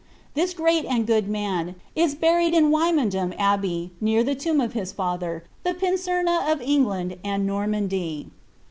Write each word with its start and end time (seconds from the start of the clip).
* 0.19 0.33
This 0.33 0.55
great 0.55 0.83
and 0.85 1.05
good 1.05 1.27
man 1.29 1.75
is 1.95 2.15
buried 2.15 2.55
in 2.55 2.71
Wymondham 2.71 3.33
Abb(>y, 3.37 3.91
near 4.01 4.27
Af 4.27 4.39
tomb 4.39 4.59
of 4.59 4.73
his 4.73 4.91
father, 4.91 5.43
the 5.63 5.75
Pincema 5.75 6.51
of 6.51 6.59
Engiand 6.59 7.19
and 7.23 7.45
Normandy. 7.45 8.31